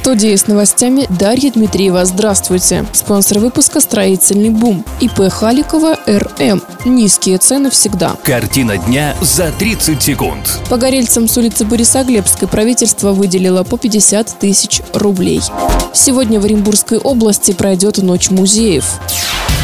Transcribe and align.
Студии 0.00 0.34
с 0.34 0.46
новостями 0.46 1.06
Дарья 1.10 1.52
Дмитриева. 1.52 2.06
Здравствуйте. 2.06 2.86
Спонсор 2.94 3.38
выпуска 3.38 3.80
«Строительный 3.80 4.48
бум». 4.48 4.82
ИП 4.98 5.30
Халикова 5.30 5.98
РМ. 6.06 6.62
Низкие 6.86 7.36
цены 7.36 7.68
всегда. 7.68 8.16
Картина 8.22 8.78
дня 8.78 9.14
за 9.20 9.52
30 9.52 10.02
секунд. 10.02 10.58
Погорельцам 10.70 11.28
с 11.28 11.36
улицы 11.36 11.66
Борисоглебской 11.66 12.48
правительство 12.48 13.12
выделило 13.12 13.62
по 13.62 13.76
50 13.76 14.38
тысяч 14.38 14.80
рублей. 14.94 15.42
Сегодня 15.92 16.40
в 16.40 16.46
Оренбургской 16.46 16.96
области 16.96 17.52
пройдет 17.52 17.98
Ночь 17.98 18.30
музеев. 18.30 18.86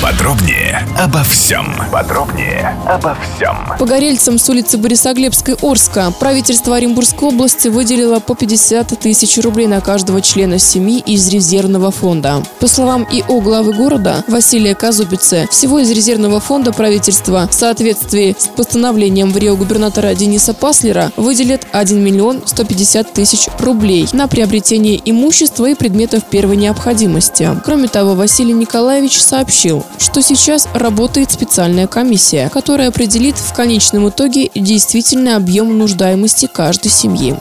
Подробнее 0.06 0.86
обо 0.98 1.22
всем. 1.24 1.66
Подробнее 1.90 2.76
обо 2.86 3.16
всем. 3.16 3.56
Погорельцам 3.78 4.38
с 4.38 4.48
улицы 4.48 4.78
Борисоглебской 4.78 5.56
Орска 5.60 6.12
правительство 6.20 6.76
Оренбургской 6.76 7.28
области 7.28 7.66
выделило 7.66 8.20
по 8.20 8.36
50 8.36 9.00
тысяч 9.00 9.36
рублей 9.42 9.66
на 9.66 9.80
каждого 9.80 10.22
члена 10.22 10.59
семьи 10.59 11.00
из 11.00 11.28
резервного 11.28 11.90
фонда. 11.90 12.42
По 12.60 12.68
словам 12.68 13.04
ИО 13.10 13.40
главы 13.40 13.72
города 13.72 14.22
Василия 14.28 14.76
Казубицы, 14.76 15.48
всего 15.50 15.80
из 15.80 15.90
резервного 15.90 16.38
фонда 16.38 16.73
правительства 16.73 17.48
в 17.50 17.54
соответствии 17.54 18.37
с 18.38 18.46
постановлением 18.46 19.32
в 19.32 19.37
Рио 19.37 19.56
губернатора 19.56 20.14
Дениса 20.14 20.54
Паслера 20.54 21.10
выделит 21.16 21.66
1 21.73 22.00
миллион 22.00 22.42
150 22.46 23.12
тысяч 23.12 23.48
рублей 23.59 24.09
на 24.12 24.28
приобретение 24.28 25.00
имущества 25.04 25.66
и 25.66 25.74
предметов 25.74 26.24
первой 26.30 26.56
необходимости. 26.56 27.50
Кроме 27.64 27.88
того, 27.88 28.14
Василий 28.14 28.52
Николаевич 28.54 29.20
сообщил, 29.20 29.76
что 29.99 30.23
сейчас 30.23 30.69
работает 30.74 31.30
специальная 31.30 31.87
комиссия, 31.87 32.49
которая 32.49 32.88
определит 32.88 33.37
в 33.37 33.52
конечном 33.55 34.09
итоге 34.09 34.51
действительный 34.55 35.37
объем 35.37 35.77
нуждаемости 35.79 36.46
каждой 36.46 36.91
семьи. 36.91 37.37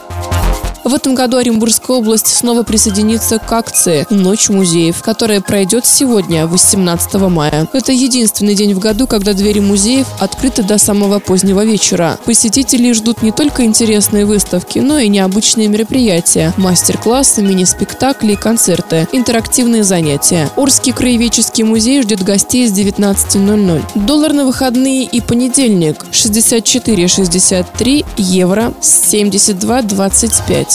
В 0.85 0.93
этом 0.93 1.15
году 1.15 1.37
Оренбургская 1.37 1.97
область 1.97 2.27
снова 2.27 2.61
присоединится 2.61 3.39
к 3.39 3.51
акции 3.51 4.05
«Ночь 4.11 4.49
музеев», 4.49 5.01
которая 5.01 5.41
пройдет 5.41 5.87
сегодня, 5.87 6.45
18 6.45 7.15
мая. 7.15 7.67
Это 7.73 7.91
единственный 7.91 8.53
день 8.53 8.75
в 8.75 8.79
году, 8.79 9.07
когда 9.07 9.33
двери 9.33 9.61
музеев 9.61 10.05
открыты 10.19 10.61
до 10.61 10.77
самого 10.77 11.17
позднего 11.17 11.65
вечера. 11.65 12.19
Посетителей 12.25 12.93
ждут 12.93 13.23
не 13.23 13.31
только 13.31 13.65
интересные 13.65 14.27
выставки, 14.27 14.77
но 14.77 14.99
и 14.99 15.07
необычные 15.07 15.69
мероприятия, 15.69 16.53
мастер-классы, 16.55 17.41
мини-спектакли 17.41 18.35
концерты, 18.35 19.07
интерактивные 19.11 19.83
занятия. 19.83 20.51
Орский 20.55 20.93
краеведческий 20.93 21.63
музей 21.63 22.03
ждет 22.03 22.21
гостей 22.21 22.67
с 22.67 22.71
19.00. 22.71 23.81
Доллар 23.95 24.33
на 24.33 24.45
выходные 24.45 25.03
и 25.05 25.19
понедельник 25.19 26.05
64,63 26.11 28.05
евро 28.17 28.71
72,25. 28.81 30.74